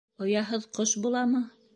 Ояһыҙ 0.27 0.65
ҡош 0.77 0.93
буламы? 1.03 1.43